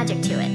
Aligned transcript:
magic 0.00 0.22
to 0.22 0.32
it. 0.40 0.48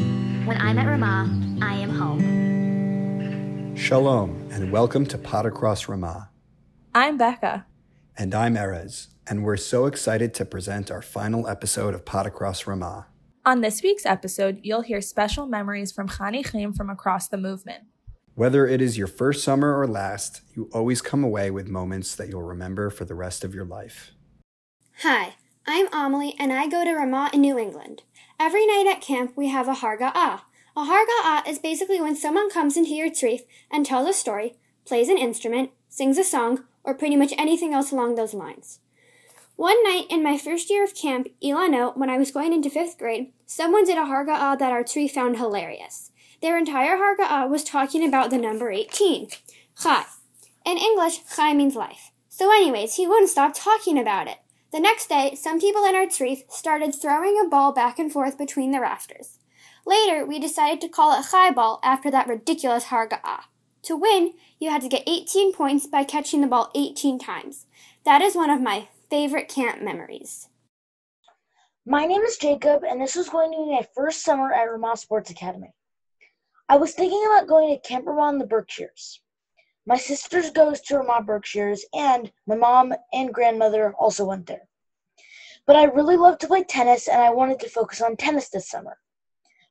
When 0.47 0.59
I'm 0.59 0.79
at 0.79 0.87
Ramah, 0.87 1.59
I 1.61 1.75
am 1.75 1.91
home. 1.91 3.75
Shalom, 3.75 4.49
and 4.49 4.71
welcome 4.71 5.05
to 5.05 5.19
Pod 5.19 5.45
Across 5.45 5.87
Ramah. 5.87 6.31
I'm 6.95 7.15
Becca. 7.15 7.67
And 8.17 8.33
I'm 8.33 8.55
Erez, 8.55 9.09
and 9.27 9.43
we're 9.43 9.57
so 9.57 9.85
excited 9.85 10.33
to 10.33 10.45
present 10.45 10.89
our 10.89 11.03
final 11.03 11.47
episode 11.47 11.93
of 11.93 12.05
Pod 12.05 12.25
Across 12.25 12.65
Ramah. 12.65 13.05
On 13.45 13.61
this 13.61 13.83
week's 13.83 14.03
episode, 14.03 14.61
you'll 14.63 14.81
hear 14.81 14.99
special 14.99 15.45
memories 15.45 15.91
from 15.91 16.09
Chanichim 16.09 16.75
from 16.75 16.89
across 16.89 17.27
the 17.27 17.37
movement. 17.37 17.83
Whether 18.33 18.65
it 18.65 18.81
is 18.81 18.97
your 18.97 19.05
first 19.05 19.43
summer 19.43 19.79
or 19.79 19.85
last, 19.85 20.41
you 20.55 20.71
always 20.73 21.03
come 21.03 21.23
away 21.23 21.51
with 21.51 21.67
moments 21.67 22.15
that 22.15 22.29
you'll 22.29 22.41
remember 22.41 22.89
for 22.89 23.05
the 23.05 23.13
rest 23.13 23.43
of 23.43 23.53
your 23.53 23.65
life. 23.65 24.09
Hi, 25.03 25.35
I'm 25.67 25.87
Amelie, 25.91 26.35
and 26.37 26.53
I 26.53 26.67
go 26.67 26.83
to 26.83 26.93
Ramah 26.93 27.31
in 27.33 27.41
New 27.41 27.57
England. 27.57 28.03
Every 28.39 28.67
night 28.67 28.85
at 28.87 29.01
camp, 29.01 29.33
we 29.35 29.47
have 29.47 29.67
a 29.67 29.73
Harga'ah. 29.73 30.41
A 30.77 30.85
Harga'ah 30.85 31.47
is 31.47 31.57
basically 31.57 31.99
when 31.99 32.15
someone 32.15 32.51
comes 32.51 32.77
into 32.77 32.93
your 32.93 33.09
tzrif 33.09 33.41
and 33.71 33.83
tells 33.83 34.07
a 34.07 34.13
story, 34.13 34.57
plays 34.85 35.09
an 35.09 35.17
instrument, 35.17 35.71
sings 35.89 36.19
a 36.19 36.23
song, 36.23 36.65
or 36.83 36.93
pretty 36.93 37.15
much 37.15 37.33
anything 37.35 37.73
else 37.73 37.91
along 37.91 38.13
those 38.13 38.35
lines. 38.35 38.79
One 39.55 39.83
night 39.83 40.05
in 40.11 40.21
my 40.21 40.37
first 40.37 40.69
year 40.69 40.83
of 40.83 40.93
camp, 40.93 41.29
Ilanot, 41.43 41.97
when 41.97 42.11
I 42.11 42.19
was 42.19 42.29
going 42.29 42.53
into 42.53 42.69
fifth 42.69 42.99
grade, 42.99 43.31
someone 43.47 43.85
did 43.85 43.97
a 43.97 44.01
Harga'ah 44.01 44.59
that 44.59 44.71
our 44.71 44.83
tree 44.83 45.07
found 45.07 45.37
hilarious. 45.37 46.11
Their 46.43 46.59
entire 46.59 46.97
Harga'ah 46.97 47.49
was 47.49 47.63
talking 47.63 48.07
about 48.07 48.29
the 48.29 48.37
number 48.37 48.69
18, 48.69 49.29
Chai. 49.81 50.03
In 50.63 50.77
English, 50.77 51.21
Chai 51.35 51.55
means 51.55 51.75
life. 51.75 52.11
So 52.29 52.51
anyways, 52.51 52.97
he 52.97 53.07
wouldn't 53.07 53.31
stop 53.31 53.53
talking 53.55 53.97
about 53.97 54.27
it. 54.27 54.37
The 54.75 54.81
next 54.81 55.07
day, 55.07 55.35
some 55.35 55.61
people 55.61 55.85
in 55.85 55.95
our 55.95 56.05
tree 56.05 56.43
started 56.49 56.93
throwing 56.93 57.39
a 57.39 57.47
ball 57.47 57.71
back 57.71 57.97
and 57.97 58.11
forth 58.11 58.37
between 58.37 58.71
the 58.71 58.81
rafters. 58.81 59.39
Later, 59.85 60.25
we 60.25 60.37
decided 60.37 60.81
to 60.81 60.89
call 60.89 61.17
it 61.17 61.25
Chai 61.31 61.51
ball 61.51 61.79
after 61.81 62.11
that 62.11 62.27
ridiculous 62.27 62.87
Harga'ah. 62.87 63.43
To 63.83 63.95
win, 63.95 64.33
you 64.59 64.69
had 64.69 64.81
to 64.81 64.89
get 64.89 65.07
18 65.07 65.53
points 65.53 65.87
by 65.87 66.03
catching 66.03 66.41
the 66.41 66.47
ball 66.47 66.71
18 66.75 67.17
times. 67.19 67.67
That 68.03 68.21
is 68.21 68.35
one 68.35 68.49
of 68.49 68.59
my 68.59 68.89
favorite 69.09 69.47
camp 69.47 69.81
memories. 69.81 70.49
My 71.85 72.05
name 72.05 72.23
is 72.23 72.35
Jacob, 72.35 72.83
and 72.83 72.99
this 72.99 73.15
was 73.15 73.29
going 73.29 73.53
to 73.53 73.57
be 73.57 73.71
my 73.71 73.87
first 73.95 74.25
summer 74.25 74.51
at 74.51 74.69
Ramah 74.69 74.97
Sports 74.97 75.29
Academy. 75.29 75.73
I 76.67 76.75
was 76.75 76.93
thinking 76.93 77.23
about 77.25 77.47
going 77.47 77.73
to 77.73 77.87
Camp 77.87 78.05
Ramah 78.05 78.33
in 78.33 78.39
the 78.39 78.45
Berkshires. 78.45 79.21
My 79.87 79.97
sisters 79.97 80.49
goes 80.49 80.81
to 80.81 80.97
Ramah 80.97 81.23
Berkshires, 81.23 81.85
and 81.93 82.31
my 82.47 82.55
mom 82.55 82.95
and 83.13 83.31
grandmother 83.31 83.93
also 83.93 84.25
went 84.25 84.47
there. 84.47 84.67
But 85.67 85.75
I 85.75 85.83
really 85.83 86.17
love 86.17 86.39
to 86.39 86.47
play 86.47 86.63
tennis, 86.63 87.07
and 87.07 87.21
I 87.21 87.29
wanted 87.29 87.59
to 87.59 87.69
focus 87.69 88.01
on 88.01 88.17
tennis 88.17 88.49
this 88.49 88.67
summer. 88.67 88.97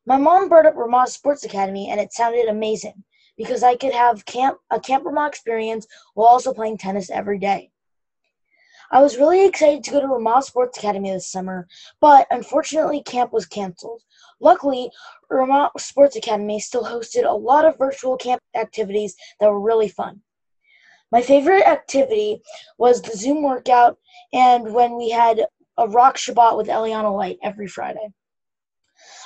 My 0.06 0.16
mom 0.16 0.48
brought 0.48 0.66
up 0.66 0.76
Ramah 0.76 1.08
Sports 1.08 1.44
Academy, 1.44 1.90
and 1.90 1.98
it 1.98 2.12
sounded 2.12 2.46
amazing 2.46 3.02
because 3.36 3.64
I 3.64 3.74
could 3.74 3.92
have 3.92 4.24
camp 4.24 4.58
a 4.70 4.78
Camp 4.78 5.04
Ramah 5.04 5.26
experience 5.26 5.86
while 6.14 6.28
also 6.28 6.54
playing 6.54 6.78
tennis 6.78 7.10
every 7.10 7.38
day. 7.38 7.72
I 8.92 9.02
was 9.02 9.16
really 9.16 9.44
excited 9.44 9.82
to 9.82 9.90
go 9.90 10.00
to 10.00 10.06
Ramah 10.06 10.42
Sports 10.42 10.78
Academy 10.78 11.10
this 11.10 11.26
summer, 11.26 11.66
but 12.00 12.28
unfortunately, 12.30 13.02
camp 13.02 13.32
was 13.32 13.46
canceled. 13.46 14.02
Luckily, 14.40 14.90
Vermont 15.28 15.72
Sports 15.78 16.16
Academy 16.16 16.60
still 16.60 16.84
hosted 16.84 17.28
a 17.28 17.34
lot 17.34 17.64
of 17.64 17.78
virtual 17.78 18.16
camp 18.16 18.42
activities 18.54 19.14
that 19.40 19.50
were 19.50 19.60
really 19.60 19.88
fun. 19.88 20.20
My 21.12 21.22
favorite 21.22 21.66
activity 21.66 22.42
was 22.78 23.00
the 23.00 23.16
Zoom 23.16 23.42
workout 23.42 23.98
and 24.32 24.74
when 24.74 24.96
we 24.96 25.10
had 25.10 25.46
a 25.78 25.88
rock 25.88 26.16
Shabbat 26.16 26.56
with 26.56 26.68
Eliana 26.68 27.14
Light 27.14 27.38
every 27.42 27.68
Friday. 27.68 28.08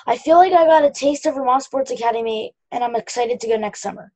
I 0.07 0.17
feel 0.17 0.37
like 0.37 0.53
I 0.53 0.67
got 0.67 0.85
a 0.85 0.91
taste 0.91 1.27
of 1.27 1.35
Vermont 1.35 1.63
Sports 1.63 1.91
Academy 1.91 2.55
and 2.73 2.83
I'm 2.83 2.97
excited 2.97 3.41
to 3.41 3.49
go 3.49 3.57
next 3.57 3.83
summer. 3.83 4.13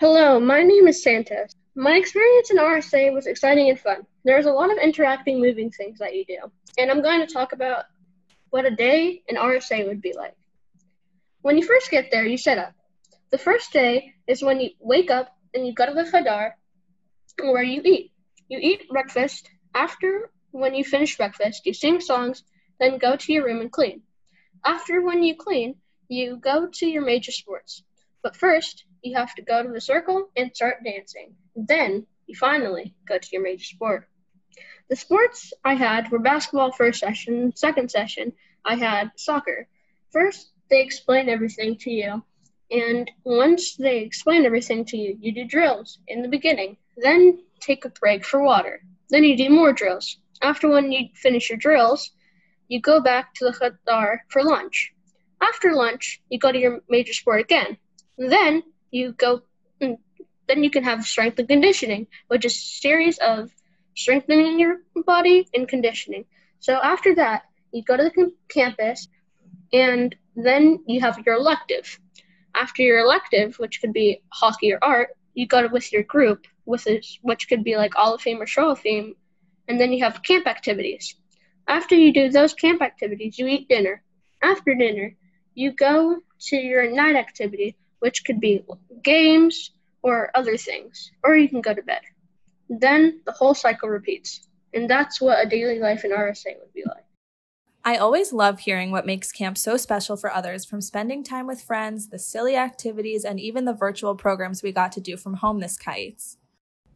Hello, 0.00 0.38
my 0.38 0.62
name 0.62 0.86
is 0.86 1.02
Santos. 1.02 1.50
My 1.74 1.96
experience 1.96 2.50
in 2.50 2.58
RSA 2.58 3.12
was 3.12 3.26
exciting 3.26 3.68
and 3.68 3.78
fun. 3.78 4.06
There's 4.24 4.46
a 4.46 4.52
lot 4.52 4.70
of 4.70 4.78
interacting, 4.78 5.40
moving 5.40 5.70
things 5.70 5.98
that 5.98 6.14
you 6.14 6.24
do, 6.24 6.38
and 6.76 6.90
I'm 6.90 7.02
going 7.02 7.24
to 7.24 7.32
talk 7.32 7.52
about 7.52 7.84
what 8.50 8.66
a 8.66 8.70
day 8.70 9.22
in 9.28 9.36
RSA 9.36 9.86
would 9.86 10.02
be 10.02 10.14
like. 10.14 10.34
When 11.42 11.56
you 11.56 11.64
first 11.66 11.90
get 11.90 12.10
there, 12.10 12.26
you 12.26 12.38
set 12.38 12.58
up. 12.58 12.74
The 13.30 13.38
first 13.38 13.72
day 13.72 14.14
is 14.26 14.42
when 14.42 14.60
you 14.60 14.70
wake 14.80 15.10
up 15.10 15.28
and 15.54 15.66
you 15.66 15.74
go 15.74 15.86
to 15.86 15.92
the 15.92 16.04
Hadar, 16.04 16.52
where 17.38 17.62
you 17.62 17.82
eat. 17.84 18.12
You 18.48 18.58
eat 18.60 18.88
breakfast. 18.88 19.50
After, 19.74 20.30
when 20.50 20.74
you 20.74 20.84
finish 20.84 21.16
breakfast, 21.16 21.66
you 21.66 21.74
sing 21.74 22.00
songs, 22.00 22.42
then 22.80 22.98
go 22.98 23.16
to 23.16 23.32
your 23.32 23.44
room 23.44 23.60
and 23.60 23.70
clean. 23.70 24.02
After, 24.64 25.02
when 25.02 25.22
you 25.22 25.36
clean, 25.36 25.76
you 26.08 26.36
go 26.36 26.68
to 26.72 26.86
your 26.86 27.04
major 27.04 27.32
sports. 27.32 27.82
But 28.22 28.36
first, 28.36 28.84
you 29.02 29.16
have 29.16 29.34
to 29.34 29.42
go 29.42 29.62
to 29.62 29.68
the 29.68 29.80
circle 29.80 30.30
and 30.36 30.54
start 30.54 30.84
dancing. 30.84 31.34
Then 31.54 32.06
you 32.26 32.34
finally 32.34 32.94
go 33.06 33.18
to 33.18 33.28
your 33.30 33.42
major 33.42 33.64
sport. 33.64 34.08
The 34.88 34.96
sports 34.96 35.52
I 35.64 35.74
had 35.74 36.10
were 36.10 36.18
basketball 36.18 36.72
first 36.72 37.00
session, 37.00 37.54
second 37.54 37.90
session, 37.90 38.32
I 38.64 38.76
had 38.76 39.12
soccer. 39.16 39.68
First, 40.10 40.50
they 40.70 40.80
explain 40.80 41.28
everything 41.28 41.76
to 41.78 41.90
you. 41.90 42.22
And 42.70 43.10
once 43.24 43.76
they 43.76 43.98
explain 43.98 44.44
everything 44.44 44.84
to 44.86 44.96
you, 44.96 45.16
you 45.20 45.32
do 45.32 45.44
drills 45.44 45.98
in 46.06 46.22
the 46.22 46.28
beginning. 46.28 46.76
Then 46.96 47.44
take 47.60 47.84
a 47.84 47.90
break 47.90 48.24
for 48.24 48.42
water. 48.42 48.82
Then 49.10 49.24
you 49.24 49.36
do 49.36 49.50
more 49.50 49.72
drills. 49.72 50.18
After 50.42 50.68
when 50.68 50.92
you 50.92 51.08
finish 51.14 51.50
your 51.50 51.58
drills, 51.58 52.10
you 52.68 52.80
go 52.80 53.00
back 53.00 53.34
to 53.34 53.46
the 53.46 53.52
Hadar 53.52 54.20
for 54.28 54.42
lunch. 54.42 54.92
After 55.40 55.74
lunch, 55.74 56.20
you 56.28 56.38
go 56.38 56.52
to 56.52 56.58
your 56.58 56.80
major 56.88 57.12
sport 57.12 57.40
again. 57.40 57.76
Then 58.16 58.62
you 58.90 59.12
go 59.12 59.42
mm, 59.80 59.98
then 60.46 60.64
you 60.64 60.70
can 60.70 60.84
have 60.84 61.04
strength 61.04 61.38
and 61.38 61.48
conditioning, 61.48 62.06
which 62.28 62.44
is 62.44 62.54
a 62.54 62.80
series 62.80 63.18
of 63.18 63.50
strengthening 63.98 64.58
your 64.58 64.76
body 65.06 65.48
and 65.52 65.68
conditioning. 65.68 66.24
So 66.60 66.74
after 66.74 67.14
that, 67.16 67.42
you 67.72 67.82
go 67.82 67.96
to 67.96 68.04
the 68.04 68.32
campus, 68.48 69.08
and 69.72 70.14
then 70.36 70.84
you 70.86 71.00
have 71.00 71.22
your 71.26 71.34
elective. 71.34 71.98
After 72.54 72.82
your 72.82 73.00
elective, 73.00 73.58
which 73.58 73.80
could 73.80 73.92
be 73.92 74.22
hockey 74.30 74.72
or 74.72 74.78
art, 74.82 75.10
you 75.34 75.46
go 75.46 75.62
to, 75.62 75.68
with 75.68 75.92
your 75.92 76.02
group, 76.02 76.46
with 76.64 76.84
this, 76.84 77.18
which 77.22 77.48
could 77.48 77.64
be 77.64 77.76
like 77.76 77.96
All 77.96 78.14
of 78.14 78.22
Fame 78.22 78.40
or 78.40 78.46
Show 78.46 78.70
of 78.70 78.78
Fame, 78.78 79.14
and 79.66 79.80
then 79.80 79.92
you 79.92 80.04
have 80.04 80.22
camp 80.22 80.46
activities. 80.46 81.14
After 81.66 81.94
you 81.94 82.12
do 82.12 82.30
those 82.30 82.54
camp 82.54 82.80
activities, 82.80 83.38
you 83.38 83.46
eat 83.46 83.68
dinner. 83.68 84.02
After 84.42 84.74
dinner, 84.74 85.16
you 85.54 85.72
go 85.72 86.18
to 86.48 86.56
your 86.56 86.90
night 86.90 87.16
activity, 87.16 87.76
which 87.98 88.24
could 88.24 88.40
be 88.40 88.64
games, 89.02 89.72
or 90.02 90.30
other 90.34 90.56
things, 90.56 91.10
or 91.22 91.36
you 91.36 91.48
can 91.48 91.60
go 91.60 91.74
to 91.74 91.82
bed. 91.82 92.00
Then 92.68 93.20
the 93.24 93.32
whole 93.32 93.54
cycle 93.54 93.88
repeats. 93.88 94.48
And 94.74 94.88
that's 94.88 95.20
what 95.20 95.44
a 95.44 95.48
daily 95.48 95.78
life 95.78 96.04
in 96.04 96.10
RSA 96.10 96.58
would 96.58 96.72
be 96.74 96.84
like. 96.86 97.04
I 97.84 97.96
always 97.96 98.32
love 98.32 98.60
hearing 98.60 98.90
what 98.90 99.06
makes 99.06 99.32
camp 99.32 99.56
so 99.56 99.78
special 99.78 100.16
for 100.16 100.30
others 100.30 100.66
from 100.66 100.82
spending 100.82 101.24
time 101.24 101.46
with 101.46 101.62
friends, 101.62 102.08
the 102.08 102.18
silly 102.18 102.54
activities, 102.54 103.24
and 103.24 103.40
even 103.40 103.64
the 103.64 103.72
virtual 103.72 104.14
programs 104.14 104.62
we 104.62 104.72
got 104.72 104.92
to 104.92 105.00
do 105.00 105.16
from 105.16 105.34
home 105.34 105.60
this 105.60 105.78
kayitz. 105.78 106.36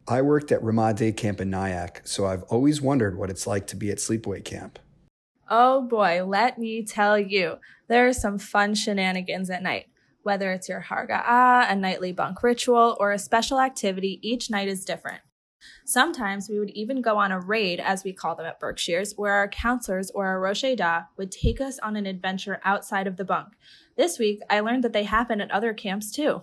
I 0.06 0.20
worked 0.20 0.52
at 0.52 0.62
Ramah 0.62 0.94
Day 0.94 1.12
Camp 1.12 1.40
in 1.40 1.48
Nyack, 1.48 2.02
so 2.04 2.26
I've 2.26 2.42
always 2.44 2.82
wondered 2.82 3.16
what 3.16 3.30
it's 3.30 3.46
like 3.46 3.66
to 3.68 3.76
be 3.76 3.90
at 3.90 3.98
sleepaway 3.98 4.44
camp. 4.44 4.78
Oh 5.48 5.82
boy, 5.82 6.24
let 6.26 6.58
me 6.58 6.82
tell 6.82 7.18
you, 7.18 7.56
there 7.88 8.06
are 8.06 8.12
some 8.12 8.38
fun 8.38 8.74
shenanigans 8.74 9.48
at 9.48 9.62
night. 9.62 9.86
Whether 10.24 10.52
it's 10.52 10.68
your 10.68 10.82
Harga'ah, 10.88 11.70
a 11.70 11.76
nightly 11.76 12.12
bunk 12.12 12.42
ritual, 12.42 12.96
or 13.00 13.12
a 13.12 13.18
special 13.18 13.60
activity, 13.60 14.18
each 14.22 14.50
night 14.50 14.68
is 14.68 14.84
different. 14.84 15.22
Sometimes 15.84 16.48
we 16.48 16.58
would 16.58 16.70
even 16.70 17.02
go 17.02 17.18
on 17.18 17.32
a 17.32 17.40
raid, 17.40 17.80
as 17.80 18.04
we 18.04 18.12
call 18.12 18.34
them 18.34 18.46
at 18.46 18.60
Berkshires, 18.60 19.14
where 19.16 19.34
our 19.34 19.48
counselors 19.48 20.10
or 20.10 20.26
our 20.26 20.40
Rosh 20.40 20.64
Edah 20.64 21.06
would 21.16 21.32
take 21.32 21.60
us 21.60 21.78
on 21.78 21.96
an 21.96 22.06
adventure 22.06 22.60
outside 22.64 23.06
of 23.06 23.16
the 23.16 23.24
bunk. 23.24 23.54
This 23.96 24.18
week, 24.18 24.40
I 24.48 24.60
learned 24.60 24.84
that 24.84 24.92
they 24.92 25.04
happen 25.04 25.40
at 25.40 25.50
other 25.50 25.74
camps 25.74 26.10
too. 26.10 26.42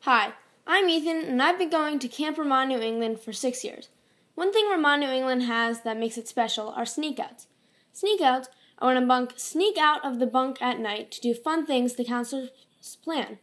Hi, 0.00 0.34
I'm 0.66 0.88
Ethan, 0.88 1.24
and 1.24 1.42
I've 1.42 1.58
been 1.58 1.70
going 1.70 1.98
to 1.98 2.08
Camp 2.08 2.38
Ramah, 2.38 2.66
New 2.66 2.80
England 2.80 3.20
for 3.20 3.32
six 3.32 3.64
years. 3.64 3.88
One 4.34 4.52
thing 4.52 4.68
Ramah, 4.68 4.98
New 4.98 5.10
England 5.10 5.42
has 5.44 5.82
that 5.82 5.98
makes 5.98 6.18
it 6.18 6.26
special 6.26 6.70
are 6.70 6.84
sneakouts. 6.84 7.46
Sneakouts 7.94 8.48
are 8.78 8.88
when 8.88 9.02
a 9.02 9.06
bunk 9.06 9.34
sneak 9.36 9.78
out 9.78 10.04
of 10.04 10.18
the 10.18 10.26
bunk 10.26 10.60
at 10.60 10.80
night 10.80 11.10
to 11.12 11.20
do 11.20 11.34
fun 11.34 11.64
things 11.64 11.94
the 11.94 12.04
counselors 12.04 12.50
plan. 13.02 13.38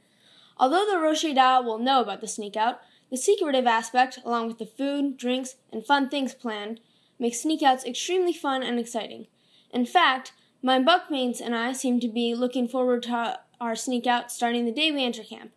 Although 0.57 0.85
the 0.85 0.99
Rosh 0.99 1.23
Edah 1.23 1.63
will 1.63 1.79
know 1.79 2.01
about 2.01 2.21
the 2.21 2.27
sneak 2.27 2.57
out, 2.57 2.81
the 3.11 3.17
secretive 3.17 3.67
aspect, 3.67 4.19
along 4.25 4.47
with 4.47 4.57
the 4.57 4.65
food, 4.65 5.17
drinks, 5.17 5.55
and 5.71 5.85
fun 5.85 6.09
things 6.09 6.33
planned, 6.33 6.79
makes 7.19 7.43
sneakouts 7.43 7.85
extremely 7.85 8.33
fun 8.33 8.63
and 8.63 8.79
exciting. 8.79 9.27
In 9.71 9.85
fact, 9.85 10.31
my 10.63 10.79
bunkmates 10.79 11.41
and 11.41 11.53
I 11.53 11.73
seem 11.73 11.99
to 11.99 12.07
be 12.07 12.33
looking 12.33 12.67
forward 12.67 13.03
to 13.03 13.39
our 13.59 13.73
sneakout 13.73 14.31
starting 14.31 14.65
the 14.65 14.71
day 14.71 14.91
we 14.91 15.03
enter 15.03 15.23
camp. 15.23 15.51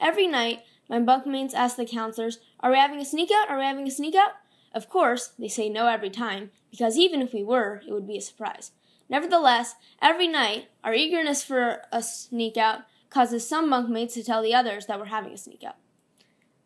Every 0.00 0.26
night, 0.26 0.64
my 0.88 0.98
bunkmates 0.98 1.54
ask 1.54 1.76
the 1.76 1.86
counselors, 1.86 2.38
Are 2.60 2.70
we 2.70 2.76
having 2.76 3.00
a 3.00 3.04
sneakout? 3.04 3.48
Are 3.48 3.58
we 3.58 3.64
having 3.64 3.86
a 3.86 3.90
sneakout? 3.90 4.32
Of 4.74 4.88
course, 4.88 5.32
they 5.38 5.48
say 5.48 5.68
no 5.68 5.86
every 5.86 6.10
time, 6.10 6.50
because 6.70 6.98
even 6.98 7.22
if 7.22 7.32
we 7.32 7.42
were, 7.42 7.82
it 7.86 7.92
would 7.92 8.06
be 8.06 8.18
a 8.18 8.20
surprise. 8.20 8.72
Nevertheless, 9.08 9.76
every 10.02 10.26
night, 10.26 10.68
our 10.82 10.92
eagerness 10.92 11.44
for 11.44 11.82
a 11.92 12.02
sneak 12.02 12.56
out 12.56 12.80
causes 13.10 13.48
some 13.48 13.70
bunkmates 13.70 14.14
to 14.14 14.24
tell 14.24 14.42
the 14.42 14.54
others 14.54 14.86
that 14.86 14.98
we're 14.98 15.06
having 15.06 15.32
a 15.32 15.38
sneak 15.38 15.62
out. 15.64 15.76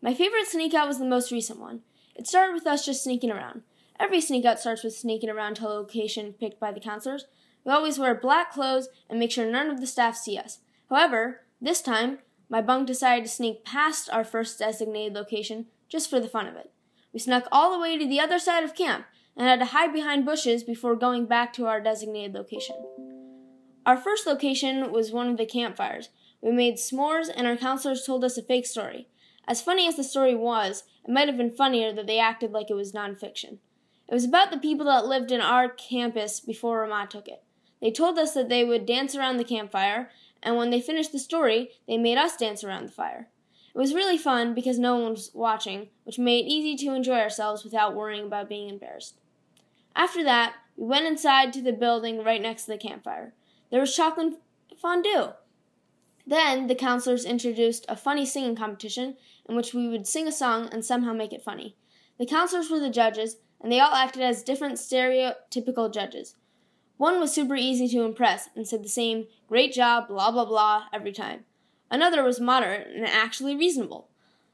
My 0.03 0.15
favorite 0.15 0.47
sneak 0.47 0.73
out 0.73 0.89
was 0.89 0.99
the 0.99 1.05
most 1.05 1.31
recent 1.31 1.61
one. 1.61 1.81
It 2.15 2.27
started 2.27 2.55
with 2.55 2.67
us 2.67 2.87
just 2.87 3.05
sneaking 3.05 3.31
around. 3.31 3.63
Every 3.99 4.21
sneak 4.21 4.47
out 4.47 4.59
starts 4.59 4.83
with 4.83 4.95
sneaking 4.95 5.29
around 5.29 5.57
to 5.57 5.67
a 5.67 5.69
location 5.69 6.33
picked 6.33 6.59
by 6.59 6.73
the 6.73 6.81
counselors. 6.81 7.27
We 7.65 7.73
always 7.73 7.99
wear 7.99 8.15
black 8.15 8.51
clothes 8.51 8.89
and 9.11 9.19
make 9.19 9.31
sure 9.31 9.51
none 9.51 9.69
of 9.69 9.81
the 9.81 9.87
staff 9.87 10.17
see 10.17 10.39
us. 10.39 10.61
However, 10.89 11.43
this 11.61 11.83
time, 11.83 12.21
my 12.49 12.63
bunk 12.63 12.87
decided 12.87 13.25
to 13.27 13.31
sneak 13.31 13.63
past 13.63 14.09
our 14.11 14.25
first 14.25 14.59
designated 14.59 15.13
location 15.13 15.67
just 15.91 16.09
for 16.09 16.19
the 16.19 16.29
fun 16.29 16.47
of 16.47 16.57
it. 16.57 16.71
We 17.13 17.21
snuck 17.21 17.47
all 17.53 17.71
the 17.73 17.79
way 17.79 17.99
to 17.99 18.07
the 18.07 18.21
other 18.21 18.39
side 18.39 18.65
of 18.65 18.75
camp 18.75 19.05
and 19.37 19.47
had 19.47 19.59
to 19.59 19.67
hide 19.67 19.93
behind 19.93 20.25
bushes 20.25 20.65
before 20.65 20.97
going 20.97 21.27
back 21.27 21.53
to 21.55 21.67
our 21.67 21.81
designated 21.81 22.35
location. 22.35 22.77
Our 23.85 23.99
first 23.99 24.27
location 24.27 24.91
was 24.93 25.13
one 25.13 25.29
of 25.29 25.37
the 25.37 25.47
campfires. 25.47 26.09
We 26.41 26.53
made 26.53 26.77
s'mores 26.77 27.29
and 27.35 27.47
our 27.47 27.57
counselors 27.57 28.07
told 28.07 28.25
us 28.25 28.39
a 28.39 28.43
fake 28.43 28.67
story. 28.67 29.09
As 29.51 29.61
funny 29.61 29.89
as 29.89 29.97
the 29.97 30.05
story 30.05 30.37
was, 30.37 30.85
it 31.05 31.11
might 31.11 31.27
have 31.27 31.37
been 31.37 31.51
funnier 31.51 31.93
that 31.93 32.07
they 32.07 32.21
acted 32.21 32.53
like 32.53 32.71
it 32.71 32.75
was 32.75 32.93
nonfiction. 32.93 33.59
It 34.09 34.15
was 34.15 34.25
about 34.25 34.53
the 34.53 34.59
people 34.59 34.87
that 34.87 35.07
lived 35.07 35.33
in 35.33 35.41
our 35.41 35.69
campus 35.69 36.39
before 36.39 36.83
Ramah 36.83 37.09
took 37.11 37.27
it. 37.27 37.43
They 37.83 37.91
told 37.91 38.17
us 38.17 38.33
that 38.35 38.49
they 38.49 38.65
would 38.65 38.87
dance 38.87 39.17
around 39.17 39.39
the 39.39 39.45
campfire, 39.45 40.13
and 40.41 40.57
when 40.57 40.71
they 40.71 40.81
finished 40.81 41.11
the 41.11 41.19
story, 41.19 41.71
they 41.89 41.99
made 41.99 42.17
us 42.17 42.37
dance 42.37 42.63
around 42.63 42.87
the 42.87 42.93
fire. 42.93 43.29
It 43.75 43.79
was 43.79 43.93
really 43.93 44.17
fun 44.17 44.55
because 44.55 44.79
no 44.79 44.97
one 44.97 45.11
was 45.11 45.33
watching, 45.35 45.89
which 46.05 46.17
made 46.17 46.45
it 46.45 46.49
easy 46.49 46.77
to 46.85 46.95
enjoy 46.95 47.19
ourselves 47.19 47.65
without 47.65 47.97
worrying 47.97 48.27
about 48.27 48.49
being 48.49 48.69
embarrassed. 48.69 49.17
After 49.97 50.23
that, 50.23 50.55
we 50.77 50.87
went 50.87 51.07
inside 51.07 51.53
to 51.55 51.61
the 51.61 51.73
building 51.73 52.23
right 52.23 52.41
next 52.41 52.67
to 52.67 52.71
the 52.71 52.79
campfire. 52.79 53.35
There 53.73 53.81
was 53.81 53.97
chocolate 53.97 54.35
fondue. 54.81 55.33
Then 56.27 56.69
the 56.69 56.77
counselors 56.77 57.25
introduced 57.25 57.85
a 57.89 57.97
funny 57.97 58.25
singing 58.25 58.55
competition 58.55 59.17
in 59.51 59.57
which 59.57 59.75
we 59.75 59.89
would 59.89 60.07
sing 60.07 60.27
a 60.29 60.33
song 60.33 60.69
and 60.73 60.85
somehow 60.85 61.13
make 61.13 61.33
it 61.33 61.43
funny. 61.43 61.77
The 62.19 62.25
counselors 62.25 62.71
were 62.71 62.79
the 62.79 62.89
judges, 62.89 63.37
and 63.61 63.71
they 63.71 63.81
all 63.81 63.93
acted 63.95 64.23
as 64.23 64.43
different 64.43 64.77
stereotypical 64.77 65.93
judges. 65.93 66.37
One 66.97 67.19
was 67.19 67.33
super 67.33 67.57
easy 67.57 67.89
to 67.89 68.05
impress 68.05 68.49
and 68.55 68.67
said 68.67 68.85
the 68.85 68.89
same 68.89 69.27
great 69.49 69.73
job, 69.73 70.09
blah 70.09 70.31
blah 70.31 70.45
blah 70.45 70.85
every 70.93 71.13
time. 71.13 71.45
Another 71.91 72.23
was 72.23 72.41
moderate 72.41 72.87
and 72.95 73.05
actually 73.05 73.57
reasonable. 73.57 74.09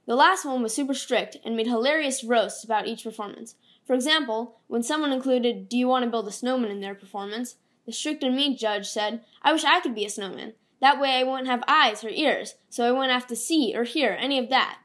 The 0.07 0.15
last 0.15 0.45
one 0.45 0.63
was 0.63 0.75
super 0.75 0.95
strict 0.95 1.37
and 1.45 1.57
made 1.57 1.67
hilarious 1.67 2.25
roasts 2.25 2.65
about 2.65 2.87
each 2.87 3.05
performance. 3.05 3.57
For 3.85 3.95
example, 3.95 4.61
when 4.69 4.83
someone 4.83 5.13
included 5.13 5.69
Do 5.69 5.77
you 5.77 5.89
want 5.89 6.05
to 6.05 6.11
build 6.11 6.29
a 6.29 6.33
snowman 6.33 6.71
in 6.71 6.81
their 6.81 6.95
performance, 6.95 7.57
the 7.85 7.93
strict 7.93 8.23
and 8.23 8.35
mean 8.35 8.57
judge 8.57 8.89
said, 8.89 9.23
I 9.43 9.53
wish 9.53 9.65
I 9.65 9.81
could 9.81 9.95
be 9.95 10.05
a 10.05 10.11
snowman. 10.11 10.55
That 10.81 11.01
way 11.01 11.17
I 11.17 11.25
wouldn't 11.25 11.49
have 11.49 11.65
eyes 11.67 12.05
or 12.05 12.11
ears, 12.11 12.55
so 12.69 12.85
I 12.85 12.93
wouldn't 12.93 13.13
have 13.13 13.27
to 13.29 13.37
see 13.37 13.75
or 13.75 13.85
hear 13.85 14.17
any 14.19 14.39
of 14.39 14.51
that. 14.51 14.79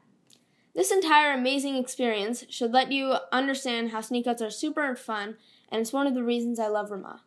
This 0.74 0.90
entire 0.90 1.34
amazing 1.34 1.76
experience 1.76 2.44
should 2.48 2.72
let 2.72 2.90
you 2.90 3.16
understand 3.30 3.90
how 3.90 4.00
sneakouts 4.00 4.40
are 4.40 4.50
super 4.50 4.96
fun, 4.96 5.36
and 5.70 5.80
it's 5.82 5.92
one 5.92 6.06
of 6.06 6.14
the 6.14 6.22
reasons 6.22 6.58
I 6.58 6.68
love 6.68 6.90
Ramah. 6.90 7.20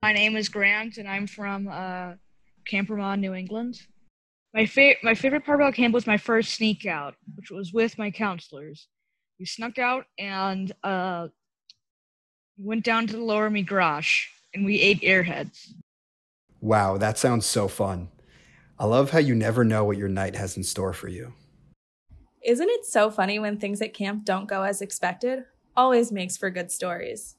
My 0.00 0.12
name 0.12 0.36
is 0.36 0.48
Grant, 0.48 0.96
and 0.96 1.08
I'm 1.08 1.26
from 1.26 1.66
uh, 1.66 2.12
Camp 2.64 2.88
Ramah, 2.88 3.16
New 3.16 3.34
England. 3.34 3.80
My, 4.54 4.66
fa- 4.66 4.94
my 5.02 5.14
favorite 5.14 5.44
part 5.44 5.60
about 5.60 5.74
camp 5.74 5.92
was 5.92 6.06
my 6.06 6.16
first 6.16 6.54
sneak 6.54 6.86
out, 6.86 7.16
which 7.34 7.50
was 7.50 7.72
with 7.72 7.98
my 7.98 8.12
counselors. 8.12 8.86
We 9.40 9.46
snuck 9.46 9.78
out 9.78 10.04
and 10.16 10.70
uh, 10.84 11.28
went 12.56 12.84
down 12.84 13.08
to 13.08 13.14
the 13.14 13.22
lower 13.24 13.50
garage, 13.62 14.26
and 14.54 14.64
we 14.64 14.80
ate 14.80 15.00
airheads. 15.00 15.72
Wow, 16.60 16.96
that 16.98 17.18
sounds 17.18 17.44
so 17.44 17.66
fun. 17.66 18.08
I 18.78 18.86
love 18.86 19.10
how 19.10 19.18
you 19.18 19.34
never 19.34 19.64
know 19.64 19.84
what 19.84 19.96
your 19.96 20.08
night 20.08 20.36
has 20.36 20.56
in 20.56 20.62
store 20.62 20.92
for 20.92 21.08
you. 21.08 21.32
Isn't 22.44 22.68
it 22.68 22.84
so 22.84 23.08
funny 23.08 23.38
when 23.38 23.56
things 23.56 23.80
at 23.82 23.94
camp 23.94 24.24
don't 24.24 24.48
go 24.48 24.64
as 24.64 24.82
expected? 24.82 25.44
Always 25.76 26.10
makes 26.10 26.36
for 26.36 26.50
good 26.50 26.72
stories. 26.72 27.36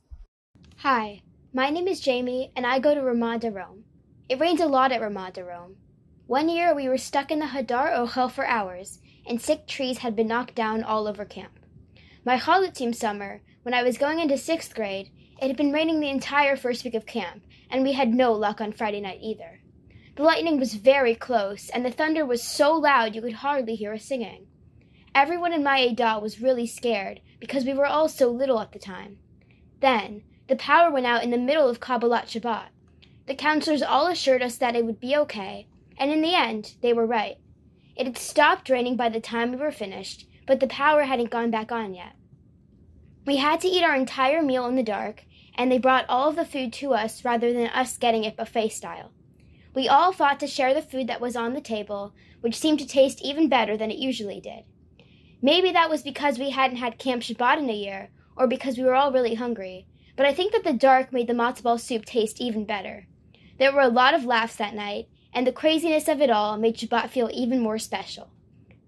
Hi, 0.77 1.23
my 1.53 1.69
name 1.69 1.89
is 1.89 1.99
Jamie, 1.99 2.53
and 2.55 2.65
I 2.65 2.79
go 2.79 2.93
to 2.93 3.01
Ramah 3.01 3.39
Darom. 3.39 3.81
It 4.29 4.39
rains 4.39 4.61
a 4.61 4.65
lot 4.65 4.93
at 4.93 5.01
Ramah 5.01 5.33
Darom. 5.33 5.75
One 6.27 6.47
year 6.47 6.73
we 6.73 6.87
were 6.87 6.97
stuck 6.97 7.31
in 7.31 7.39
the 7.39 7.47
Hadar 7.47 7.93
Ochel 7.93 8.31
for 8.31 8.45
hours, 8.45 8.99
and 9.27 9.41
sick 9.41 9.67
trees 9.67 9.97
had 9.97 10.15
been 10.15 10.29
knocked 10.29 10.55
down 10.55 10.83
all 10.83 11.05
over 11.05 11.25
camp. 11.25 11.59
My 12.25 12.39
team 12.73 12.93
summer, 12.93 13.41
when 13.63 13.73
I 13.73 13.83
was 13.83 13.97
going 13.97 14.21
into 14.21 14.37
sixth 14.37 14.73
grade, 14.73 15.11
it 15.41 15.47
had 15.47 15.57
been 15.57 15.73
raining 15.73 15.99
the 15.99 16.09
entire 16.09 16.55
first 16.55 16.85
week 16.85 16.93
of 16.93 17.05
camp, 17.05 17.43
and 17.69 17.83
we 17.83 17.91
had 17.91 18.13
no 18.13 18.31
luck 18.31 18.61
on 18.61 18.71
Friday 18.71 19.01
night 19.01 19.19
either. 19.21 19.59
The 20.15 20.23
lightning 20.23 20.61
was 20.61 20.75
very 20.75 21.13
close, 21.13 21.69
and 21.69 21.85
the 21.85 21.91
thunder 21.91 22.25
was 22.25 22.41
so 22.41 22.73
loud 22.73 23.15
you 23.15 23.21
could 23.21 23.33
hardly 23.33 23.75
hear 23.75 23.91
us 23.91 24.05
singing. 24.05 24.47
Everyone 25.15 25.53
in 25.53 25.63
my 25.63 25.79
Edah 25.79 26.19
was 26.19 26.41
really 26.41 26.65
scared 26.65 27.21
because 27.39 27.65
we 27.65 27.73
were 27.73 27.85
all 27.85 28.09
so 28.09 28.29
little 28.29 28.59
at 28.59 28.71
the 28.71 28.79
time. 28.79 29.17
Then, 29.79 30.23
the 30.47 30.55
power 30.55 30.91
went 30.91 31.05
out 31.05 31.23
in 31.23 31.29
the 31.29 31.37
middle 31.37 31.69
of 31.69 31.79
Kabbalat 31.79 32.25
Shabbat. 32.25 32.69
The 33.27 33.35
counselors 33.35 33.83
all 33.83 34.07
assured 34.07 34.41
us 34.41 34.57
that 34.57 34.75
it 34.75 34.85
would 34.85 34.99
be 34.99 35.15
okay, 35.15 35.67
and 35.99 36.11
in 36.11 36.23
the 36.23 36.33
end, 36.33 36.73
they 36.81 36.93
were 36.93 37.05
right. 37.05 37.37
It 37.95 38.07
had 38.07 38.17
stopped 38.17 38.69
raining 38.69 38.95
by 38.95 39.09
the 39.09 39.19
time 39.19 39.51
we 39.51 39.57
were 39.57 39.71
finished, 39.71 40.27
but 40.47 40.59
the 40.59 40.67
power 40.67 41.03
hadn't 41.03 41.29
gone 41.29 41.51
back 41.51 41.71
on 41.71 41.93
yet. 41.93 42.13
We 43.27 43.37
had 43.37 43.61
to 43.61 43.67
eat 43.67 43.83
our 43.83 43.95
entire 43.95 44.41
meal 44.41 44.65
in 44.65 44.75
the 44.75 44.81
dark, 44.83 45.25
and 45.55 45.71
they 45.71 45.77
brought 45.77 46.09
all 46.09 46.29
of 46.29 46.35
the 46.35 46.43
food 46.43 46.73
to 46.73 46.95
us 46.95 47.23
rather 47.23 47.53
than 47.53 47.67
us 47.67 47.99
getting 47.99 48.23
it 48.23 48.35
buffet 48.35 48.69
style. 48.69 49.11
We 49.75 49.87
all 49.87 50.11
fought 50.11 50.39
to 50.39 50.47
share 50.47 50.73
the 50.73 50.81
food 50.81 51.05
that 51.07 51.21
was 51.21 51.35
on 51.35 51.53
the 51.53 51.61
table, 51.61 52.15
which 52.41 52.57
seemed 52.57 52.79
to 52.79 52.87
taste 52.87 53.21
even 53.21 53.47
better 53.47 53.77
than 53.77 53.91
it 53.91 53.97
usually 53.97 54.41
did. 54.41 54.63
Maybe 55.45 55.73
that 55.73 55.89
was 55.89 56.03
because 56.03 56.39
we 56.39 56.51
hadn't 56.51 56.77
had 56.77 56.97
Camp 56.97 57.21
Shabbat 57.21 57.57
in 57.59 57.69
a 57.69 57.73
year, 57.73 58.11
or 58.37 58.47
because 58.47 58.77
we 58.77 58.85
were 58.85 58.95
all 58.95 59.11
really 59.11 59.35
hungry, 59.35 59.85
but 60.15 60.25
I 60.25 60.33
think 60.33 60.53
that 60.53 60.63
the 60.63 60.71
dark 60.71 61.11
made 61.11 61.27
the 61.27 61.33
matzo 61.33 61.63
ball 61.63 61.77
soup 61.77 62.05
taste 62.05 62.39
even 62.39 62.65
better. 62.65 63.07
There 63.59 63.73
were 63.73 63.81
a 63.81 63.89
lot 63.89 64.13
of 64.13 64.23
laughs 64.23 64.55
that 64.55 64.73
night, 64.73 65.09
and 65.33 65.45
the 65.45 65.51
craziness 65.51 66.07
of 66.07 66.21
it 66.21 66.29
all 66.29 66.57
made 66.57 66.77
Shabbat 66.77 67.09
feel 67.09 67.29
even 67.33 67.59
more 67.59 67.77
special. 67.77 68.31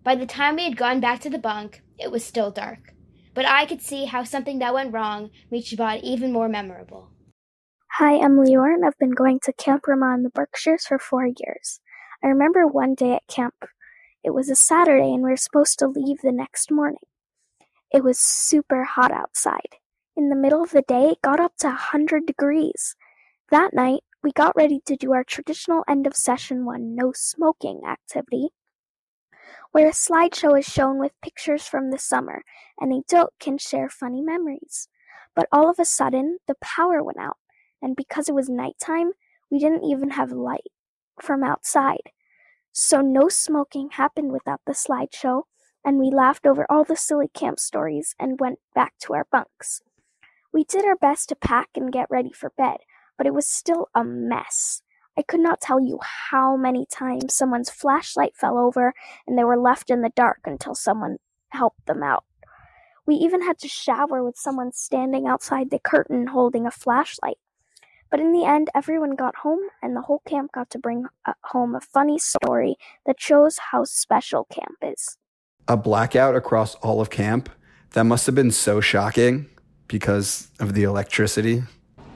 By 0.01 0.15
the 0.15 0.25
time 0.25 0.55
we 0.55 0.63
had 0.63 0.77
gone 0.77 1.01
back 1.01 1.19
to 1.21 1.29
the 1.29 1.37
bunk, 1.37 1.83
it 1.99 2.09
was 2.09 2.23
still 2.23 2.51
dark, 2.51 2.93
but 3.33 3.45
I 3.45 3.65
could 3.65 3.81
see 3.81 4.05
how 4.05 4.23
something 4.23 4.59
that 4.59 4.73
went 4.73 4.93
wrong 4.93 5.31
made 5.51 5.65
Shabbat 5.65 6.03
even 6.03 6.31
more 6.31 6.47
memorable. 6.47 7.11
Hi, 7.99 8.17
I'm 8.17 8.37
Leor, 8.37 8.73
and 8.73 8.85
I've 8.85 8.97
been 8.97 9.11
going 9.11 9.41
to 9.43 9.51
Camp 9.51 9.85
Ramah 9.87 10.15
in 10.15 10.23
the 10.23 10.29
Berkshires 10.29 10.85
for 10.85 10.99
four 10.99 11.25
years. 11.25 11.81
I 12.23 12.27
remember 12.27 12.65
one 12.65 12.95
day 12.95 13.13
at 13.13 13.27
camp 13.27 13.55
it 14.25 14.33
was 14.33 14.49
a 14.49 14.55
Saturday 14.55 15.13
and 15.13 15.23
we 15.23 15.29
were 15.29 15.37
supposed 15.37 15.77
to 15.79 15.87
leave 15.87 16.21
the 16.21 16.31
next 16.31 16.71
morning. 16.71 17.05
It 17.93 18.03
was 18.03 18.19
super 18.19 18.83
hot 18.83 19.11
outside. 19.11 19.77
In 20.17 20.29
the 20.29 20.35
middle 20.35 20.63
of 20.63 20.71
the 20.71 20.81
day, 20.81 21.09
it 21.09 21.21
got 21.21 21.39
up 21.39 21.55
to 21.59 21.67
100 21.67 22.25
degrees. 22.25 22.95
That 23.51 23.73
night, 23.73 24.01
we 24.23 24.31
got 24.31 24.55
ready 24.55 24.81
to 24.87 24.95
do 24.95 25.13
our 25.13 25.23
traditional 25.23 25.83
end 25.87 26.07
of 26.07 26.15
session 26.15 26.65
one 26.65 26.95
no 26.95 27.11
smoking 27.13 27.81
activity, 27.87 28.49
where 29.71 29.87
a 29.87 29.91
slideshow 29.91 30.57
is 30.57 30.65
shown 30.65 30.99
with 30.99 31.11
pictures 31.21 31.67
from 31.67 31.91
the 31.91 31.99
summer 31.99 32.41
and 32.79 32.91
a 32.91 32.97
adult 32.97 33.33
can 33.39 33.59
share 33.59 33.89
funny 33.89 34.21
memories. 34.21 34.87
But 35.35 35.47
all 35.51 35.69
of 35.69 35.77
a 35.77 35.85
sudden, 35.85 36.39
the 36.47 36.55
power 36.61 37.03
went 37.03 37.19
out, 37.19 37.37
and 37.81 37.95
because 37.95 38.27
it 38.27 38.35
was 38.35 38.49
nighttime, 38.49 39.11
we 39.51 39.59
didn't 39.59 39.83
even 39.83 40.09
have 40.11 40.31
light 40.31 40.71
from 41.21 41.43
outside. 41.43 42.11
So 42.77 42.99
no 42.99 43.29
smoking 43.29 43.91
happened 43.91 44.33
without 44.33 44.59
the 44.65 44.73
slideshow, 44.73 45.43
and 45.85 45.97
we 45.97 46.11
laughed 46.11 46.45
over 46.45 46.65
all 46.69 46.83
the 46.83 46.97
silly 46.97 47.29
camp 47.29 47.57
stories 47.57 48.13
and 48.19 48.37
went 48.37 48.59
back 48.73 48.95
to 48.99 49.13
our 49.13 49.25
bunks. 49.31 49.81
We 50.51 50.65
did 50.65 50.83
our 50.83 50.97
best 50.97 51.29
to 51.29 51.37
pack 51.37 51.69
and 51.75 51.89
get 51.89 52.11
ready 52.11 52.33
for 52.33 52.51
bed, 52.57 52.79
but 53.17 53.25
it 53.25 53.33
was 53.33 53.47
still 53.47 53.87
a 53.95 54.03
mess. 54.03 54.81
I 55.17 55.21
could 55.21 55.39
not 55.39 55.61
tell 55.61 55.79
you 55.79 55.99
how 56.01 56.57
many 56.57 56.85
times 56.85 57.33
someone's 57.33 57.69
flashlight 57.69 58.35
fell 58.35 58.57
over 58.57 58.93
and 59.25 59.37
they 59.37 59.45
were 59.45 59.57
left 59.57 59.89
in 59.89 60.01
the 60.01 60.11
dark 60.13 60.39
until 60.43 60.75
someone 60.75 61.15
helped 61.51 61.85
them 61.85 62.03
out. 62.03 62.25
We 63.05 63.15
even 63.15 63.41
had 63.43 63.57
to 63.59 63.69
shower 63.69 64.21
with 64.21 64.35
someone 64.35 64.73
standing 64.73 65.27
outside 65.27 65.69
the 65.69 65.79
curtain 65.79 66.27
holding 66.27 66.67
a 66.67 66.71
flashlight. 66.71 67.37
But 68.15 68.21
in 68.21 68.31
the 68.31 68.45
end, 68.45 68.69
everyone 68.73 69.17
got 69.17 69.35
home, 69.35 69.59
and 69.81 69.93
the 69.93 69.99
whole 69.99 70.21
camp 70.25 70.53
got 70.53 70.69
to 70.69 70.79
bring 70.79 71.05
uh, 71.25 71.33
home 71.43 71.75
a 71.75 71.81
funny 71.81 72.17
story 72.17 72.77
that 73.05 73.19
shows 73.19 73.57
how 73.57 73.83
special 73.83 74.45
camp 74.45 74.77
is. 74.81 75.17
A 75.67 75.75
blackout 75.75 76.33
across 76.33 76.75
all 76.75 77.01
of 77.01 77.09
camp? 77.09 77.49
That 77.91 78.05
must 78.05 78.25
have 78.25 78.33
been 78.33 78.51
so 78.51 78.79
shocking 78.79 79.47
because 79.89 80.47
of 80.61 80.75
the 80.75 80.83
electricity. 80.83 81.63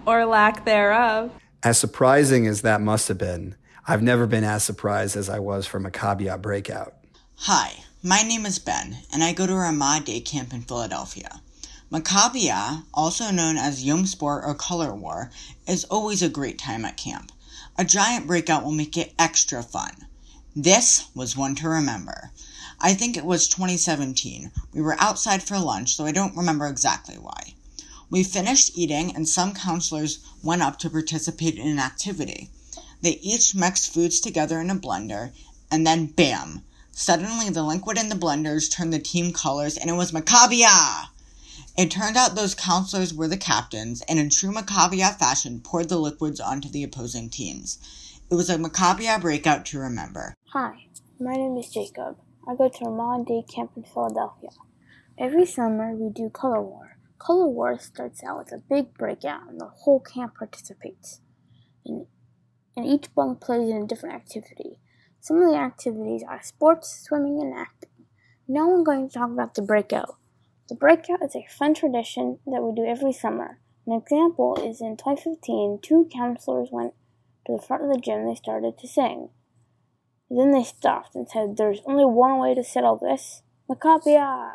Or 0.05 0.23
lack 0.23 0.63
thereof. 0.63 1.31
As 1.63 1.77
surprising 1.77 2.47
as 2.47 2.61
that 2.61 2.79
must 2.79 3.09
have 3.09 3.17
been, 3.17 3.55
I've 3.85 4.01
never 4.01 4.25
been 4.25 4.45
as 4.45 4.63
surprised 4.63 5.17
as 5.17 5.27
I 5.29 5.39
was 5.39 5.67
from 5.67 5.85
a 5.85 5.91
Maccabiah 5.91 6.41
breakout. 6.41 6.93
Hi, 7.39 7.73
my 8.01 8.21
name 8.21 8.45
is 8.45 8.57
Ben, 8.57 8.99
and 9.11 9.21
I 9.21 9.33
go 9.33 9.45
to 9.45 9.53
Ramah 9.53 10.03
Day 10.05 10.21
Camp 10.21 10.53
in 10.53 10.61
Philadelphia. 10.61 11.41
Maccabiah, 11.91 12.83
also 12.93 13.31
known 13.31 13.57
as 13.57 13.83
Yom 13.83 14.05
Sport 14.05 14.43
or 14.45 14.53
Color 14.53 14.93
War, 14.93 15.31
is 15.65 15.85
always 15.85 16.21
a 16.21 16.29
great 16.29 16.59
time 16.59 16.85
at 16.85 16.97
camp. 16.97 17.31
A 17.79 17.83
giant 17.83 18.27
breakout 18.27 18.63
will 18.63 18.71
make 18.71 18.95
it 18.95 19.15
extra 19.17 19.63
fun. 19.63 20.05
This 20.55 21.05
was 21.15 21.35
one 21.35 21.55
to 21.55 21.67
remember. 21.67 22.31
I 22.79 22.93
think 22.93 23.17
it 23.17 23.25
was 23.25 23.47
2017. 23.47 24.51
We 24.71 24.81
were 24.81 25.01
outside 25.01 25.41
for 25.41 25.57
lunch, 25.57 25.97
though 25.97 26.05
I 26.05 26.11
don't 26.11 26.37
remember 26.37 26.67
exactly 26.67 27.15
why. 27.15 27.55
We 28.11 28.23
finished 28.23 28.77
eating, 28.77 29.15
and 29.15 29.27
some 29.27 29.55
counselors 29.55 30.19
went 30.43 30.61
up 30.61 30.77
to 30.79 30.91
participate 30.91 31.55
in 31.55 31.67
an 31.67 31.79
activity. 31.79 32.51
They 33.01 33.13
each 33.13 33.55
mixed 33.55 33.91
foods 33.91 34.19
together 34.19 34.61
in 34.61 34.69
a 34.69 34.75
blender, 34.75 35.31
and 35.71 35.87
then 35.87 36.05
bam! 36.05 36.61
Suddenly, 36.91 37.49
the 37.49 37.63
liquid 37.63 37.97
in 37.97 38.09
the 38.09 38.15
blenders 38.15 38.69
turned 38.69 38.93
the 38.93 38.99
team 38.99 39.33
colors, 39.33 39.75
and 39.75 39.89
it 39.89 39.93
was 39.93 40.11
Maccabiah! 40.11 41.07
It 41.79 41.91
turned 41.91 42.17
out 42.17 42.35
those 42.35 42.55
counselors 42.55 43.13
were 43.13 43.29
the 43.29 43.37
captains, 43.37 44.03
and 44.09 44.19
in 44.19 44.29
true 44.29 44.51
Maccabiah 44.51 45.17
fashion, 45.17 45.61
poured 45.61 45.87
the 45.87 45.97
liquids 45.97 46.41
onto 46.41 46.67
the 46.67 46.83
opposing 46.83 47.29
teams. 47.29 47.79
It 48.29 48.35
was 48.35 48.49
a 48.49 48.57
Maccabiah 48.57 49.21
breakout 49.21 49.65
to 49.67 49.79
remember. 49.79 50.33
Hi, 50.51 50.87
my 51.21 51.31
name 51.35 51.55
is 51.55 51.69
Jacob. 51.69 52.17
I 52.45 52.55
go 52.55 52.67
to 52.67 52.83
Ramah 52.83 53.23
Day 53.25 53.45
Camp 53.47 53.71
in 53.77 53.85
Philadelphia. 53.85 54.49
Every 55.17 55.45
summer, 55.45 55.95
we 55.95 56.09
do 56.09 56.29
Color 56.29 56.63
War. 56.63 56.97
Color 57.17 57.47
War 57.47 57.79
starts 57.79 58.21
out 58.25 58.39
with 58.39 58.51
a 58.51 58.61
big 58.69 58.93
breakout, 58.95 59.47
and 59.47 59.57
the 59.57 59.71
whole 59.73 60.01
camp 60.01 60.35
participates. 60.35 61.21
And, 61.85 62.07
and 62.75 62.85
each 62.85 63.15
bunk 63.15 63.39
plays 63.39 63.69
in 63.69 63.83
a 63.83 63.87
different 63.87 64.15
activity. 64.15 64.79
Some 65.21 65.41
of 65.41 65.49
the 65.49 65.57
activities 65.57 66.25
are 66.27 66.43
sports, 66.43 67.05
swimming, 67.07 67.39
and 67.41 67.53
acting. 67.57 68.05
Now 68.49 68.69
I'm 68.69 68.83
going 68.83 69.07
to 69.07 69.13
talk 69.13 69.31
about 69.31 69.55
the 69.55 69.61
breakout. 69.61 70.18
The 70.69 70.75
breakout 70.75 71.23
is 71.23 71.35
a 71.35 71.47
fun 71.49 71.73
tradition 71.73 72.37
that 72.45 72.61
we 72.61 72.75
do 72.75 72.85
every 72.87 73.11
summer. 73.11 73.57
An 73.87 73.93
example 73.93 74.55
is 74.55 74.81
in 74.81 74.97
2015, 74.97 75.79
two 75.81 76.07
counselors 76.13 76.69
went 76.71 76.93
to 77.47 77.55
the 77.55 77.61
front 77.61 77.83
of 77.83 77.89
the 77.89 77.99
gym 77.99 78.19
and 78.19 78.29
they 78.29 78.35
started 78.35 78.77
to 78.77 78.87
sing. 78.87 79.29
Then 80.29 80.51
they 80.51 80.63
stopped 80.63 81.15
and 81.15 81.27
said, 81.27 81.57
There's 81.57 81.81
only 81.87 82.05
one 82.05 82.37
way 82.37 82.53
to 82.53 82.63
settle 82.63 82.97
this 82.97 83.41
Maccabiah. 83.67 84.51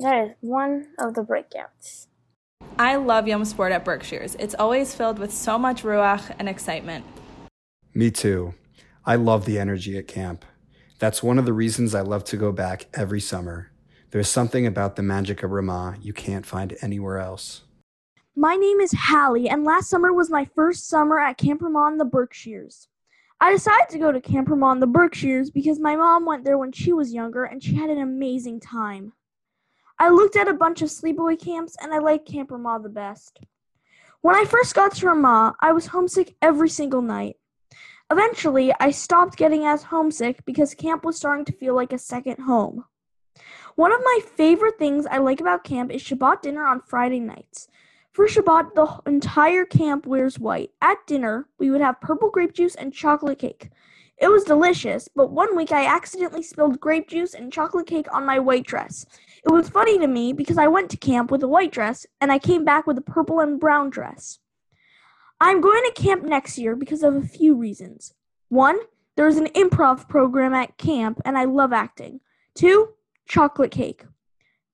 That 0.00 0.26
is 0.26 0.34
one 0.40 0.88
of 0.98 1.14
the 1.14 1.22
breakouts. 1.22 2.08
I 2.76 2.96
love 2.96 3.28
Yom 3.28 3.44
Sport 3.44 3.70
at 3.70 3.84
Berkshires. 3.84 4.34
It's 4.40 4.56
always 4.58 4.92
filled 4.92 5.20
with 5.20 5.32
so 5.32 5.56
much 5.56 5.84
ruach 5.84 6.34
and 6.40 6.48
excitement. 6.48 7.04
Me 7.94 8.10
too. 8.10 8.54
I 9.06 9.14
love 9.14 9.44
the 9.44 9.60
energy 9.60 9.96
at 9.96 10.08
camp. 10.08 10.44
That's 10.98 11.22
one 11.22 11.38
of 11.38 11.44
the 11.44 11.52
reasons 11.52 11.94
I 11.94 12.00
love 12.00 12.24
to 12.24 12.36
go 12.36 12.50
back 12.50 12.86
every 12.92 13.20
summer. 13.20 13.70
There's 14.10 14.28
something 14.28 14.66
about 14.66 14.96
the 14.96 15.02
magic 15.02 15.42
of 15.42 15.50
Ramah 15.50 15.96
you 16.00 16.14
can't 16.14 16.46
find 16.46 16.74
anywhere 16.80 17.18
else. 17.18 17.64
My 18.34 18.56
name 18.56 18.80
is 18.80 18.94
Hallie, 18.96 19.50
and 19.50 19.64
last 19.64 19.90
summer 19.90 20.14
was 20.14 20.30
my 20.30 20.46
first 20.46 20.88
summer 20.88 21.18
at 21.18 21.36
Camp 21.36 21.60
Ramah 21.60 21.88
in 21.92 21.98
the 21.98 22.06
Berkshires. 22.06 22.88
I 23.38 23.52
decided 23.52 23.90
to 23.90 23.98
go 23.98 24.10
to 24.10 24.18
Camp 24.18 24.48
Ramah 24.48 24.72
in 24.72 24.80
the 24.80 24.86
Berkshires 24.86 25.50
because 25.50 25.78
my 25.78 25.94
mom 25.94 26.24
went 26.24 26.46
there 26.46 26.56
when 26.56 26.72
she 26.72 26.90
was 26.90 27.12
younger 27.12 27.44
and 27.44 27.62
she 27.62 27.74
had 27.74 27.90
an 27.90 28.00
amazing 28.00 28.60
time. 28.60 29.12
I 29.98 30.08
looked 30.08 30.36
at 30.36 30.48
a 30.48 30.54
bunch 30.54 30.80
of 30.80 30.88
sleepaway 30.88 31.38
camps 31.38 31.76
and 31.78 31.92
I 31.92 31.98
liked 31.98 32.26
Camp 32.26 32.50
Ramah 32.50 32.80
the 32.82 32.88
best. 32.88 33.40
When 34.22 34.34
I 34.34 34.46
first 34.46 34.74
got 34.74 34.94
to 34.94 35.06
Ramah, 35.06 35.56
I 35.60 35.72
was 35.72 35.88
homesick 35.88 36.34
every 36.40 36.70
single 36.70 37.02
night. 37.02 37.36
Eventually, 38.10 38.72
I 38.80 38.90
stopped 38.90 39.36
getting 39.36 39.66
as 39.66 39.82
homesick 39.82 40.46
because 40.46 40.74
camp 40.74 41.04
was 41.04 41.18
starting 41.18 41.44
to 41.44 41.52
feel 41.52 41.74
like 41.74 41.92
a 41.92 41.98
second 41.98 42.38
home. 42.38 42.86
One 43.78 43.92
of 43.92 44.00
my 44.02 44.18
favorite 44.34 44.76
things 44.76 45.06
I 45.06 45.18
like 45.18 45.40
about 45.40 45.62
camp 45.62 45.92
is 45.92 46.02
Shabbat 46.02 46.42
dinner 46.42 46.66
on 46.66 46.80
Friday 46.80 47.20
nights. 47.20 47.68
For 48.10 48.26
Shabbat, 48.26 48.74
the 48.74 49.08
entire 49.08 49.64
camp 49.64 50.04
wears 50.04 50.36
white. 50.36 50.72
At 50.82 51.06
dinner, 51.06 51.46
we 51.60 51.70
would 51.70 51.80
have 51.80 52.00
purple 52.00 52.28
grape 52.28 52.52
juice 52.54 52.74
and 52.74 52.92
chocolate 52.92 53.38
cake. 53.38 53.70
It 54.16 54.32
was 54.32 54.42
delicious, 54.42 55.08
but 55.14 55.30
one 55.30 55.56
week 55.56 55.70
I 55.70 55.86
accidentally 55.86 56.42
spilled 56.42 56.80
grape 56.80 57.08
juice 57.08 57.34
and 57.34 57.52
chocolate 57.52 57.86
cake 57.86 58.12
on 58.12 58.26
my 58.26 58.40
white 58.40 58.66
dress. 58.66 59.06
It 59.44 59.52
was 59.52 59.68
funny 59.68 59.96
to 60.00 60.08
me 60.08 60.32
because 60.32 60.58
I 60.58 60.66
went 60.66 60.90
to 60.90 60.96
camp 60.96 61.30
with 61.30 61.44
a 61.44 61.48
white 61.48 61.70
dress 61.70 62.04
and 62.20 62.32
I 62.32 62.40
came 62.40 62.64
back 62.64 62.84
with 62.84 62.98
a 62.98 63.12
purple 63.12 63.38
and 63.38 63.60
brown 63.60 63.90
dress. 63.90 64.40
I'm 65.40 65.60
going 65.60 65.84
to 65.84 66.02
camp 66.02 66.24
next 66.24 66.58
year 66.58 66.74
because 66.74 67.04
of 67.04 67.14
a 67.14 67.22
few 67.22 67.54
reasons. 67.54 68.12
One, 68.48 68.80
there 69.14 69.28
is 69.28 69.36
an 69.36 69.46
improv 69.54 70.08
program 70.08 70.52
at 70.52 70.78
camp 70.78 71.20
and 71.24 71.38
I 71.38 71.44
love 71.44 71.72
acting. 71.72 72.18
Two, 72.56 72.94
chocolate 73.28 73.70
cake. 73.70 74.04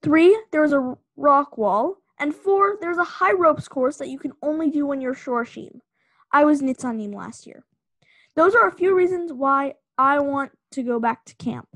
Three, 0.03 0.39
there's 0.53 0.73
a 0.73 0.95
rock 1.17 1.59
wall. 1.59 1.97
And 2.19 2.35
four, 2.35 2.79
there's 2.81 2.99
a 2.99 3.05
high 3.05 3.33
ropes 3.33 3.67
course 3.67 3.97
that 3.97 4.09
you 4.09 4.19
can 4.19 4.33
only 4.41 4.71
do 4.71 4.87
when 4.87 5.01
you're 5.01 5.15
shorshim. 5.15 5.81
I 6.33 6.45
was 6.45 6.63
nitzanim 6.63 7.15
last 7.15 7.47
year. 7.47 7.65
Those 8.37 8.55
are 8.55 8.69
a 8.69 8.77
few 8.77 8.95
reasons 8.95 9.33
why 9.33 9.75
I 9.99 10.21
want 10.21 10.53
to 10.73 10.83
go 10.83 11.01
back 11.01 11.25
to 11.27 11.37
camp. 11.37 11.69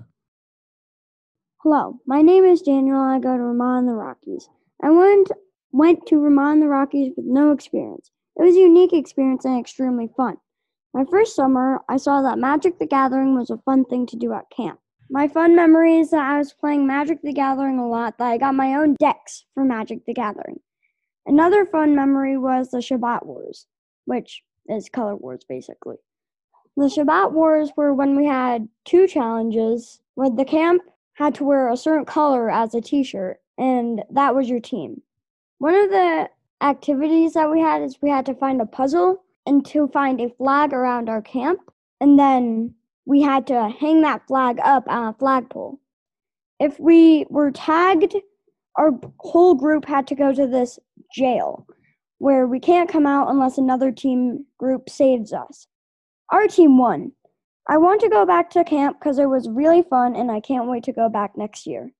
Hello, 1.58 1.98
my 2.06 2.22
name 2.22 2.44
is 2.44 2.62
Daniel 2.62 3.00
I 3.00 3.18
go 3.18 3.36
to 3.36 3.42
Ramah 3.42 3.80
in 3.80 3.86
the 3.86 3.92
Rockies. 3.92 4.48
I 4.80 4.90
went, 4.90 5.32
went 5.72 6.06
to 6.06 6.18
Ramah 6.18 6.52
in 6.52 6.60
the 6.60 6.68
Rockies 6.68 7.12
with 7.16 7.26
no 7.26 7.50
experience. 7.50 8.12
It 8.36 8.44
was 8.44 8.54
a 8.54 8.60
unique 8.60 8.92
experience 8.92 9.44
and 9.44 9.58
extremely 9.58 10.08
fun. 10.16 10.36
My 10.94 11.04
first 11.10 11.34
summer, 11.34 11.80
I 11.88 11.96
saw 11.96 12.22
that 12.22 12.38
Magic 12.38 12.78
the 12.78 12.86
Gathering 12.86 13.36
was 13.36 13.50
a 13.50 13.58
fun 13.58 13.84
thing 13.84 14.06
to 14.06 14.16
do 14.16 14.32
at 14.32 14.50
camp. 14.56 14.78
My 15.10 15.26
fun 15.26 15.56
memory 15.56 15.98
is 15.98 16.10
that 16.10 16.30
I 16.30 16.38
was 16.38 16.52
playing 16.52 16.86
Magic 16.86 17.22
the 17.22 17.32
Gathering 17.32 17.78
a 17.78 17.88
lot, 17.88 18.18
that 18.18 18.26
I 18.26 18.36
got 18.36 18.54
my 18.54 18.74
own 18.74 18.94
decks 18.98 19.44
for 19.54 19.64
Magic 19.64 20.04
the 20.04 20.12
Gathering. 20.12 20.60
Another 21.24 21.64
fun 21.64 21.94
memory 21.94 22.36
was 22.36 22.70
the 22.70 22.78
Shabbat 22.78 23.24
Wars, 23.24 23.66
which 24.04 24.42
is 24.68 24.90
Color 24.90 25.16
Wars 25.16 25.44
basically. 25.48 25.96
The 26.76 26.84
Shabbat 26.84 27.32
Wars 27.32 27.70
were 27.76 27.94
when 27.94 28.16
we 28.16 28.26
had 28.26 28.68
two 28.84 29.06
challenges 29.06 30.00
where 30.14 30.30
the 30.30 30.44
camp 30.44 30.82
had 31.14 31.34
to 31.36 31.44
wear 31.44 31.70
a 31.70 31.76
certain 31.76 32.04
color 32.04 32.50
as 32.50 32.74
a 32.74 32.80
t 32.80 33.02
shirt, 33.02 33.40
and 33.56 34.02
that 34.10 34.34
was 34.34 34.48
your 34.48 34.60
team. 34.60 35.02
One 35.58 35.74
of 35.74 35.90
the 35.90 36.28
activities 36.60 37.32
that 37.32 37.50
we 37.50 37.60
had 37.60 37.82
is 37.82 37.98
we 38.02 38.10
had 38.10 38.26
to 38.26 38.34
find 38.34 38.60
a 38.60 38.66
puzzle 38.66 39.24
and 39.46 39.64
to 39.66 39.88
find 39.88 40.20
a 40.20 40.28
flag 40.28 40.72
around 40.72 41.08
our 41.08 41.22
camp, 41.22 41.60
and 42.00 42.18
then 42.18 42.74
we 43.08 43.22
had 43.22 43.46
to 43.46 43.70
hang 43.80 44.02
that 44.02 44.26
flag 44.28 44.60
up 44.62 44.84
on 44.86 45.08
a 45.08 45.14
flagpole. 45.14 45.80
If 46.60 46.78
we 46.78 47.24
were 47.30 47.50
tagged, 47.50 48.14
our 48.76 48.90
whole 49.20 49.54
group 49.54 49.86
had 49.86 50.06
to 50.08 50.14
go 50.14 50.34
to 50.34 50.46
this 50.46 50.78
jail 51.14 51.66
where 52.18 52.46
we 52.46 52.60
can't 52.60 52.90
come 52.90 53.06
out 53.06 53.30
unless 53.30 53.56
another 53.56 53.90
team 53.90 54.44
group 54.58 54.90
saves 54.90 55.32
us. 55.32 55.66
Our 56.30 56.48
team 56.48 56.76
won. 56.76 57.12
I 57.66 57.78
want 57.78 58.02
to 58.02 58.10
go 58.10 58.26
back 58.26 58.50
to 58.50 58.62
camp 58.62 58.98
because 59.00 59.18
it 59.18 59.30
was 59.30 59.48
really 59.48 59.82
fun 59.88 60.14
and 60.14 60.30
I 60.30 60.40
can't 60.40 60.68
wait 60.68 60.84
to 60.84 60.92
go 60.92 61.08
back 61.08 61.32
next 61.34 61.66
year. 61.66 61.90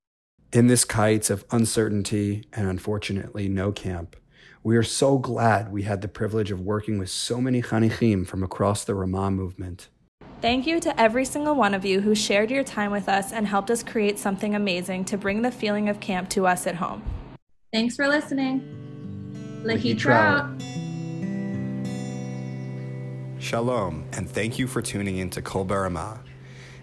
In 0.53 0.67
this 0.67 0.85
kayitz 0.85 1.31
of 1.31 1.47
uncertainty 1.51 2.45
and 2.53 2.69
unfortunately 2.69 3.49
no 3.49 3.73
camp, 3.73 4.15
we 4.63 4.77
are 4.77 4.83
so 4.83 5.17
glad 5.17 5.73
we 5.73 5.85
had 5.85 6.03
the 6.03 6.09
privilege 6.09 6.51
of 6.51 6.61
working 6.61 6.99
with 6.99 7.09
so 7.09 7.41
many 7.41 7.63
Chanichim 7.63 8.27
from 8.27 8.43
across 8.43 8.85
the 8.85 8.95
Ramah 8.95 9.31
movement. 9.31 9.89
Thank 10.41 10.69
you 10.69 10.79
to 10.81 11.01
every 11.01 11.25
single 11.25 11.57
one 11.57 11.75
of 11.75 11.85
you 11.85 12.01
who 12.01 12.15
shared 12.15 12.49
your 12.51 12.63
time 12.63 12.93
with 12.93 13.09
us 13.09 13.33
and 13.33 13.45
helped 13.45 13.73
us 13.73 13.83
create 13.83 14.21
something 14.21 14.55
amazing 14.55 15.05
to 15.07 15.19
bring 15.19 15.43
the 15.43 15.51
feeling 15.51 15.89
of 15.89 15.99
camp 15.99 16.29
to 16.31 16.47
us 16.47 16.69
at 16.69 16.77
home. 16.77 17.03
Thanks 17.73 17.97
for 17.97 18.07
listening. 18.07 18.63
Trout. 19.99 20.49
Shalom, 23.41 24.05
and 24.13 24.31
thank 24.31 24.59
you 24.59 24.69
for 24.69 24.81
tuning 24.81 25.19
in 25.19 25.29
to 25.31 25.43
Kol 25.43 25.65
Ramah. 25.65 26.21